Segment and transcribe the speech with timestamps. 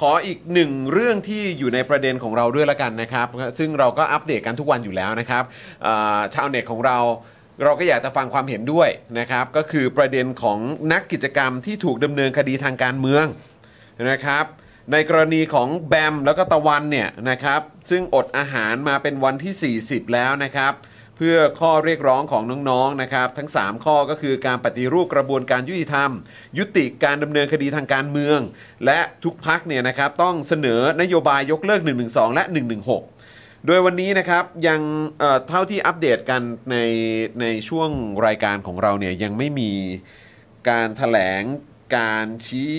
[0.00, 3.26] ขออีกหนึ่งเรื่องที่อยู่ในประเด็นของเราด้วยละกันนะครับ
[3.58, 5.44] ซึ่งเราก็อัปเดตกันทุกวันอยู่แล้วนะครับ
[6.34, 6.98] ชาวเน็ตของเรา
[7.64, 10.58] เราก็อยากจะฟังความเห็นด้วยนะครับ ก็คือประเด็นของ
[10.92, 13.26] นักกิจกรรมที่ถูกดำเนินคดีทางการเมือง
[14.10, 14.44] นะครับ
[14.92, 17.60] ในกรณีของแบมแล้วก็ตะวันเนี่ยนะครับ
[17.90, 20.72] ซึ่งอดอาหารมาเป็นวันที่ 40 แล้วนะครับ
[21.20, 26.10] พื่อข้อเรียกร้องของน้องๆนะครับ ทั้ง 3 ข้อก็คือการปฏิรูปกระบวนการยุติธรรม
[26.58, 28.38] ยุติการดำเนินคดีทางการเมือง
[28.86, 32.44] และทุกพักเนี่ยนะครับต้องเสนอนโยบายยกเลิก 112 และ
[33.06, 34.80] 116 โดยวันนี้นะครับยัง
[35.18, 36.76] เเท่าที่อัปเดตกันใน
[37.40, 37.90] ในช่วง
[38.26, 39.72] รายการของเราเนี่ยยังไม่มี
[40.68, 41.42] การถแถลง
[41.96, 42.72] การชี้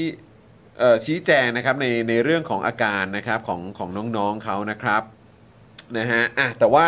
[1.05, 5.03] ชี้แจงนะครับในในเรื่องของอาการนะครับของของน้องๆเขานะครับ
[5.97, 6.87] นะฮะอะแต่ว่า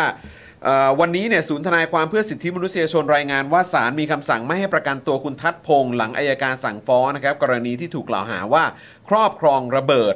[1.00, 8.64] วันนี้เนี่ยศูนย์ทนายความเพื่อสิทธิมนุษยชนรายงานว่าศาลมีคำสั่งไม่ให้ประกันตัวคุณทัศพงษ์หลังอายการสั่งฟ้องนะครับกรณีที่ถูกกล่าวหาว่า
[9.08, 10.14] ครอบครองระเบิด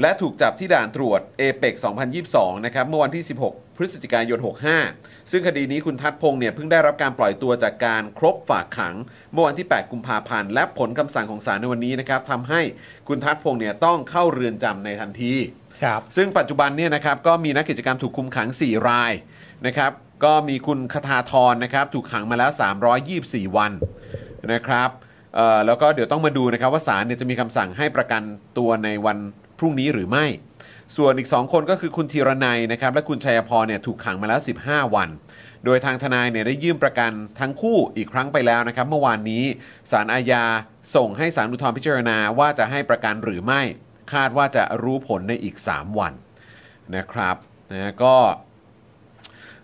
[0.00, 1.74] และถูกจับที่ด่านตรวจเอเปก
[2.20, 4.38] 2022 นะครับเมื่อวันที่ 16 พฤศจิกายน
[4.84, 8.94] 65 ซึ่งคดีนี้คุณทัศพงษ์เนี่ยเพิ่งได้รับการปล่อยตัวจากการครบฝากขัง
[9.32, 12.60] เมื่อวันที่ 8 กุมภาพันธ์และผลคำสั่งของศาลในวันนี้นะครับทำให้
[13.08, 15.34] คุณทัศพงษ์เนี่ยต้องเข้าเรือนจำในทันที
[15.82, 19.12] ครับ ซึ่งปัจจุบันเนี่ยนะครับก็มีนักกิจกรรมถูกคุมขัง 4 ราย
[19.66, 19.92] นะครับ
[20.24, 22.50] ก็มีคุณคทาธรนะครับถูกขังมาแล้ว
[23.04, 23.72] 324 วัน
[24.52, 24.90] นะครับ
[25.34, 28.22] เอ่อแล้วก็เดี๋ยวต้องมาดูนะครับว่าศาลเนี่ยจะมีคำสั่งให้ประกัน
[28.58, 29.18] ตัวในวัน
[29.58, 30.26] พรุ่งนี้หรือไม่
[30.96, 35.08] ส่วนอีก 2 คนก็คือคุณธีรนัยนะครับและคุณชัยพรเนี่ยถูกขังมาแล้ว 15 วัน
[35.64, 39.44] โดยทางทนายเนี่ยได้ยื่นประกันทั้งคู่อีกครั้งไปแล้วนะครับ เมื่อวานนี้
[39.90, 40.44] ศาลอาญา
[40.94, 43.62] ส่งให้ศาลอุทธรณ์พิจารณาว่าจะให้ประกันหรือไม่
[44.12, 46.12] คาดว่าจะรู้ผลในอีก 3 วัน
[46.96, 47.36] นะครับ
[47.72, 48.16] นะก็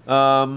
[0.08, 0.48] เอิ่ม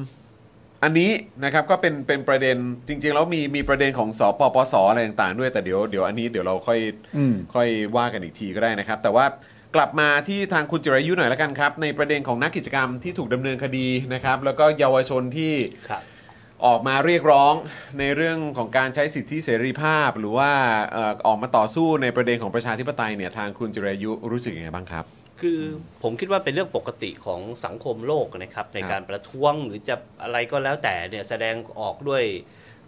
[0.84, 1.12] อันนี้
[1.44, 6.80] นะครับก็เป็นเป็นประเด็นจริง ๆ แล้วมีมีประเด็นของสปปสอะไรต่างๆ ด้วยแต่เดี๋ยวเดี๋ยวอันนี้เดี๋ยวเราค่อย
[7.18, 7.68] อืมค่อย
[7.98, 9.26] ว่ากันอีกทีก็ได้นะครับ แต่ว่า
[9.76, 15.54] กลับมาที่ทางคุณจิรายุหน่อยละกันครับ ในประเด็นของนักกิจกรรมที่ถูกดำเนินคดีนะครับ แล้วก็เยาวชนที่
[15.90, 16.02] ครับ
[16.66, 17.54] ออกมาเรียกร้อง
[18.00, 20.52] ในเรื่องของการใช้สิทธิเสรีภาพ หรือว่า
[20.94, 25.06] เอ่อออกมาต่อสู้ในประเด็นของประชาธิปไตยเนี่ยทางคุณจิรายุรู้สึกยังไงบ้างครับ
[25.42, 25.60] คือ
[26.04, 32.24] ผมคิดว่าเป็นเรื่องปกติของสังคมโลกนะครับ ในครับ การประท้วงหรือจะอะไรก็แล้วแต่เนี่ยแสดงออกด้วย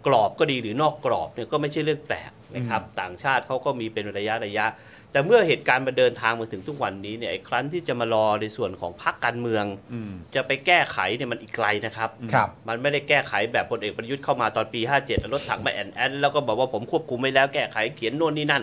[0.06, 4.66] กรอบก็ดีหรือนอกกรอบเนี่ยก็ไม่ใช่เรื่องแปลกนะครับต่างชาติเขาก็มีเป็นระยะระยะ
[5.12, 18.62] แต่เมื่อเหตุการณ์มาเดินทางมาถึงทุกวันนี้เนี่ยไอ้ครั้นที่จะมารอในส่วนของพรรคการเมืองอืมจะไปแก้ไขเนี่ยมันอีกไกลนะครับครับ มันไม่ได้แก้ไขแบบพลเอกประยุทธ์เข้ามาตอนปี 57แล้วรถถังมาแอนแอนแล้วก็บอกว่าผมควบคุมไม่แล้วแก้ไขเขียนโน่นนี่นั่น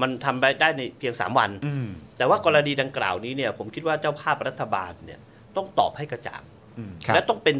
[0.00, 5.20] มันทำไปได้ในเพียง 3 วันอืมแต่ว่ากรณีดังกล่าวนี้เนี่ยผมคิดว่าเจ้าภาพรัฐบาลเนี่ย
[5.56, 6.42] ต้องตอบให้กระจ่าง
[6.78, 7.56] อืมครับและต้องเป็น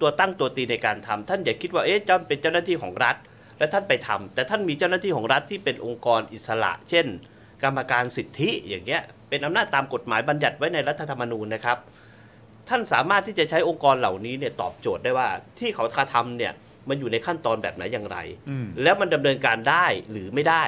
[0.00, 3.16] ตัวตั้งตัวตีในการทำท่านอย่าคิดว่าเอ๊ะเจ้าเป็นเจ้าหน้าที่ของรัฐ
[3.58, 7.06] และท่านไปทำแต่ท่านมีเจ้าหน้าที่ของรัฐที่เป็นองค์กรอิสระ เช่น
[7.62, 11.78] กรรมการสิทธิอย่างเงี้ยเป็นอำนาจตามกฎหมายบัญญัติไว้ในรัฐธรรมนูญนะครับ
[12.68, 15.28] ท่านสามารถที่จะใช้องค์กรเหล่านี้เนี่ยตอบโจทย์ได้ว่า
[15.58, 16.52] ที่เขากระทำเนี่ย
[16.88, 18.18] มันอยู่ในขั้นตอนแบบไหนอย่างไร
[18.50, 20.64] อืมแล้วมันดำเนินการได้หรือไม่ได้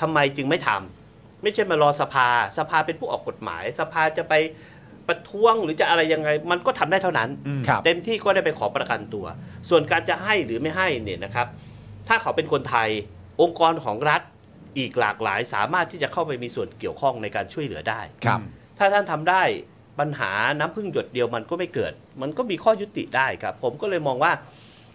[0.00, 2.28] ทำไมจึงไม่ทำไม่ใช่มารอสภา
[2.58, 4.34] สภาเป็นผู้ออกกฎหมาย สภาจะไป
[5.08, 7.28] ประท้วงหรือจะอะไรยังไง มันก็ทำได้เท่านั้น
[7.68, 9.26] ครับเต็มที่ก็ได้ไปขอประกันตัว
[9.68, 11.46] ส่วนการจะให้หรือไม่ให้เนี่ยนะครับ
[12.08, 12.88] ถ้าเขาเป็นคนไทย
[13.40, 14.22] องค์กรของรัฐ
[14.78, 18.40] อีกหลากหลาย สามารถที่จะเข้าไปมีส่วนเกี่ยวข้องในการช่วยเหลือได้ครับ
[18.78, 19.42] ถ้าท่านทำได้
[19.98, 21.92] ปัญหาน้ำพึ่งหยดเดียวมันก็ไม่เกิด
[22.22, 24.32] มันก็มีข้อยุติได้ครับ ผมก็เลยมองว่า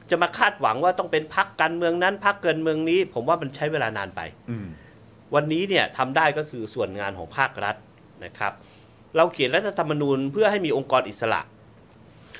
[0.09, 4.67] จะมาคาดหวังว่าต้องเป็นพักการเมืองนั้นพักเกินเมืองนี้ ผมว่ามันใช้เวลานานไปอืม
[5.35, 7.75] วันนี้เนี่ยทำได้ก็คือส่วนงานของภาครัฐ
[8.25, 8.53] นะครับ
[9.17, 11.41] เราเขียนรัฐธรรมนูญเพื่อให้มีองค์กรอิสระ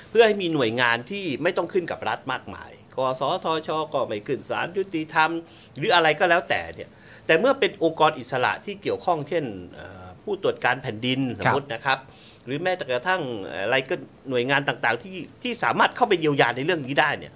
[0.09, 5.29] เพื่อให้มีหน่วยงานที่ไม่ต้องขึ้นกับรัฐมากมายกสทชก็ไม่ขึ้นศาลยุติธรรม
[5.77, 6.89] หรืออะไรก็แล้วแต่เนี่ย
[7.25, 9.43] แต่เมื่อเป็นองค์กรอิสระที่เกี่ยวข้องเช่น
[9.73, 11.99] เอ่อผู้ตรวจการแผ่นดินสมมตินะครับ
[12.45, 13.21] หรือแม้แต่กระทั่ง
[13.63, 13.95] อะไรก็
[14.29, 17.33] หน่วยงานต่างๆ ที่ที่สามารถเข้าไปเยียวยาในเรื่องนี้ได้เนี่ย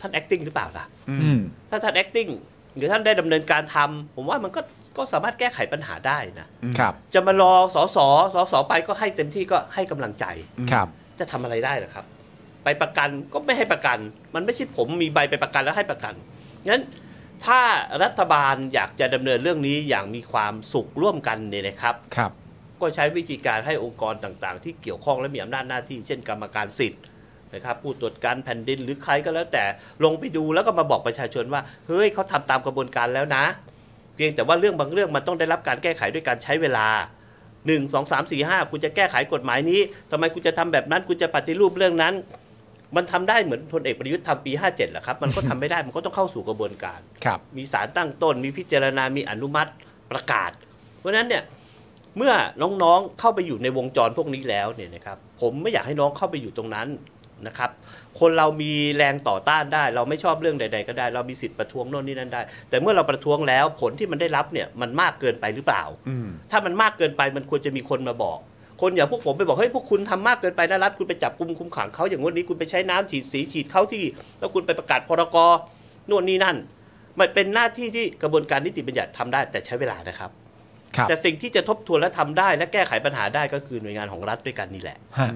[0.00, 2.30] ท่าน acting หรือเปล่าล่ะอืมถ้าท่าน acting
[2.76, 4.60] หรือท่านได้ดำเนินการทำผมว่ามันก็
[4.96, 6.46] ก็สามารถแก้ไขปัญหาได้นะ
[6.78, 10.24] ครับ จะมารอสอสอสอสอไปก็ให้เต็มที่ก็ให้กำลังใจ
[10.72, 10.88] ครับ
[11.18, 12.04] จะทำอะไรได้เหรอครับ
[12.64, 13.98] ไปประกันก็ไม่ให้ประกัน
[14.34, 16.14] มันไม่ใช่ผมมีใบไปประกันแล้วให้ประกัน
[16.68, 16.82] งั้น
[17.44, 17.60] ถ้า
[18.02, 22.32] รัฐบาลอยากจะดำเนินเรื่องนี้อย่างมีความสุขร่วมกันเนี่ยนะครับครับ
[22.80, 27.02] ก็ใช้วิธีการให้องค์กรต่างๆ ที่เกี่ยวข้องและมีอำนาจหน้าที่ เช่นกรรมการสิทธิ์
[27.54, 29.64] นะครับผู้ตรวจการแผ่นดินหรือใครก็แล้วแต่
[30.04, 36.86] ลงไปดูแล้วก็มาบอกประชาชนว่า เฮ้ยเขาทำตามกระบวนการแล้วนะเพียงแต่ว่าเรื่องบางเรื่องมันต้องได้รับการแก้ไขด้วยการใช้เวลา
[37.40, 39.80] 1 2 3 4 5 คุณจะแก้ไขกฎหมายนี้
[40.10, 42.14] ทำไมคุณจะทำแบบนั้นคุณจะปฏิรูปเรื่องนั้น
[42.96, 49.70] มันทำได้เหมือนพลเอกประยุทธ์ทำปี 57แหละครับ มันก็ทำไม่ได้มันก็ต้องเข้าสู่กระบวนการครับมีสารตั้งต้น มีพิจารณา มีอนุมัติ
[50.10, 50.50] ประกาศ
[50.98, 51.42] เพราะฉะนั้นเนี่ย
[52.16, 52.32] เมื่อ
[52.62, 56.88] น้องๆเข้าไปอยู่ในวงจรพวกนี้แล้วเนี่ยนะครับผมไม่อยากให้น้องเข้าไปอยู่ตรงนั้น
[57.46, 57.70] นะครับ
[58.20, 68.38] คนเรามีแรงต่อต้านได้ เราไม่ชอบเรื่องใด ๆ ก็ได้ เรามีสิทธิ์ประท้วงโน่นนี่นั่นได้ แต่เมื่อเราประท้วงแล้วผลที่มันได้รับเนี่ยมันมากเกินไปหรือเปล่าอืมถ้ามันมากเกินไปมันควรจะมีคนมาบอก
[68.80, 74.04] คนอย่างพวกผมไปบอกเฮ้ยพวกคุณทำมากเกินไปนะรัฐคุณไปจับกุมคุมขังเขาอย่างงนนี้คุณไปใช้น้ำฉีดสีฉีดเขาที่
[74.38, 75.36] แล้วคุณไปประกาศพรก
[76.06, 76.56] โน่นนี่นั่น
[77.18, 80.30] มันเป็นหน้าที่ที่กระบวนการนิติบัญญัติทำได้ แต่ใช้เวลานะครับ
[80.96, 85.30] ครับแต่สิ่งที่จะทบทวนและทำได้ และแก้ไขปัญหาได้ก็คือหน่วยงานของรัฐด้วยกันนี่แหละฮะ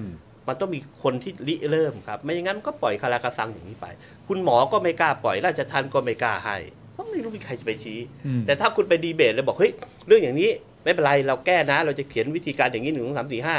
[0.47, 3.85] มันต้องมีคนที่ริเริ่มครับ ไม่อย่างนั้นก็ปล่อยคาราคาซังอย่างนี้ไป
[4.27, 6.57] คุณหมอก็ไม่กล้าปล่อยราชทัณฑ์ก็ไม่กล้าให้
[6.93, 9.71] เพราะไม่รู้มีใครจะไปชี้อืมแต่ถ้าคุณไปดีเบตเลยบอกเฮ้ย
[10.07, 10.49] เรื่องอย่างนี้
[10.83, 13.57] ไม่เป็นไรเราแก้นะ เราจะเขียนวิธีการอย่างนี้หนึ่งสองสามสี่ห้า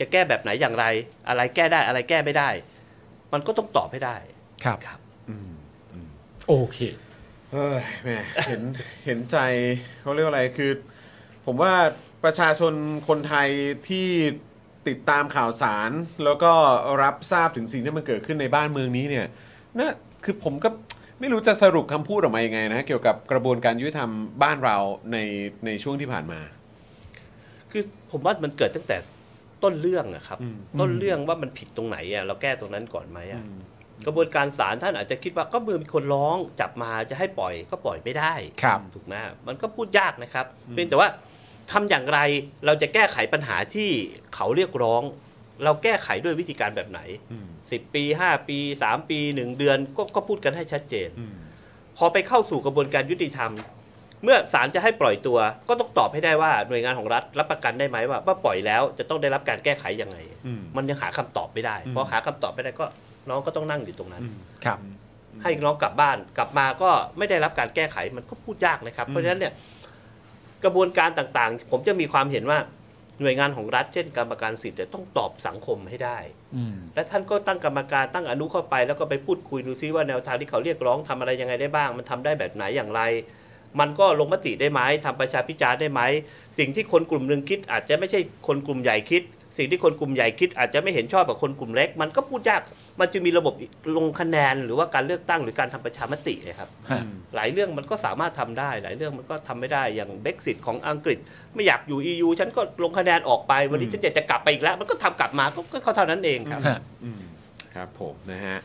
[0.00, 0.84] จะแก้แบบไหนอย่างไร
[1.28, 2.48] อะไรแก้ได้อะไรแก้ไม่ได้
[3.32, 4.16] มันก็ต้องตอบให้ได้
[4.64, 4.98] ครับครับ
[5.28, 5.50] อืม
[6.48, 6.78] โอเค
[7.52, 8.10] เฮ้ยแหม
[8.48, 8.62] เห็น
[9.06, 9.36] เห็นใจ
[10.00, 10.70] เขาเรียกว่าอะไรคือ
[11.46, 11.72] ผมว่า
[12.24, 12.72] ประชาชน
[13.08, 13.48] คนไทย
[13.88, 14.08] ที่
[14.88, 15.90] ติดตามข่าวสาร
[16.24, 16.52] แล้วก็
[17.02, 19.26] รับทราบถึงสิ่งที่มันเกิดขึ้นในบ้านเมืองนี้เนี่ย
[19.78, 19.88] น่า
[20.24, 20.68] คือผมก็
[21.20, 24.10] ไม่รู้จะสรุปคำพูดออกมายังไงนะเกี่ยวกับกระบวนการยุติธรรม
[24.42, 24.76] บ้านเรา
[25.12, 25.18] ใน
[25.66, 26.40] ในช่วงที่ผ่านมา
[27.70, 28.96] คือผมว่ามันเกิดตั้งแต่
[29.62, 33.42] ต้นเรื่องอะครับ อืม ต้นเรื่องว่ามันผิดตรงไหนอะเราแก้ตรงนั้นก่อนไหมอะ
[34.06, 38.32] กระบวนการศาลท่านอาจจะคิดว่าก็เมื่อมีคนร้องจับมาจะให้ปล่อยก็ปล่อยไม่ได้
[38.62, 39.14] ครับ ถูกไหม
[39.46, 41.08] มันก็พูดยากนะครับ เพียงแต่ว่า
[41.72, 42.18] ทำอย่างไร
[42.66, 43.90] เราจะแก้ไขปัญหาที่
[44.34, 45.02] เขาเรียกร้อง
[45.64, 47.00] เราแก้ไขด้วยวิธีการแบบไหน
[47.32, 51.34] อืม10ปี5ปี3ปี1เดือนก็ก็พูดกันให้ชัดเจนอืม
[51.96, 53.52] พอไปเข้าสู่กระบวนการยุติธรรม
[54.22, 55.38] เมื่อศาลจะให้ปล่อยตัว
[55.68, 62.86] ก็ต้องตอบให้ได้ว่าหน่วยงานของรัฐรับประกันได้ไหมว่าว่าปล่อยแล้วจะต้องได้รับการแก้ไขยังไงอืมมันยังหาคำตอบไม่ได้อืมพอหาคำตอบไม่ได้ก็
[63.28, 64.78] น้องก็ต้องนั่งอยู่ตรงนั้นอืมครับ
[65.42, 69.52] ให้น้องกลับบ้านกลับมาก็ไม่ได้รับการแก้ไขมันก็พูดยากนะครับอืมเพราะฉะนั้นเนี่ย
[70.64, 72.58] กระบวนการต่างๆ ผมจะมีความเห็นว่า
[73.20, 76.18] หน่วยงานของรัฐเช่นกรรมการสิทธิ์เนี่ยต้องตอบสังคมให้ได้
[76.56, 83.02] อืมและท่านก็ตั้งกรรมการตั้งอนุเข้าไปแล้วก็ไปพูดคุยดูซิว่าแนวทางที่เขาเรียกร้องทำอะไรยังไงได้บ้าง มันทำได้แบบไหนอย่างไร
[83.80, 86.00] มันก็ลงมติได้ไหมทำประชาพิจารณ์ได้ไหม
[86.58, 89.22] สิ่งที่คนกลุ่มหนึ่งคิด อาจจะไม่ใช่คนกลุ่มใหญ่คิด
[89.56, 92.60] สิ่งที่คนกลุ่มใหญ่คิดอาจจะไม่เห็นชอบกับคนกลุ่มเล็ก มันก็พูดยาก
[93.00, 93.54] มันจะมีระบบ
[93.96, 97.02] ลงคะแนนหรือว่าการเลือกตั้งหรือการทำประชามตินะครับฮะ
[97.34, 101.18] หลายเรื่องมันก็สามารถทำได้ หลายเรื่องมันก็ทำไม่ได้อย่างเบ x ซิตของอังกฤษ
[101.54, 107.20] ไม่อยากอยู่ EU ฉันก็ลงคะแนนออกไปวันนี้ฉันอยากจะกลับไปอีกแล้ว มันก็ทำกลับมาก็ก็เท่านั้นเองครับฮะอืม
[107.74, 108.58] ครับผมนะฮะ